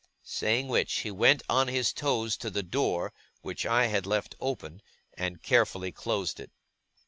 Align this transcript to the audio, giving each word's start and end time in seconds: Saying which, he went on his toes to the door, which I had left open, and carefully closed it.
Saying 0.23 0.67
which, 0.67 0.91
he 1.01 1.11
went 1.11 1.43
on 1.47 1.67
his 1.67 1.93
toes 1.93 2.35
to 2.37 2.49
the 2.49 2.63
door, 2.63 3.13
which 3.41 3.67
I 3.67 3.85
had 3.85 4.07
left 4.07 4.33
open, 4.39 4.81
and 5.13 5.43
carefully 5.43 5.91
closed 5.91 6.39
it. 6.39 6.49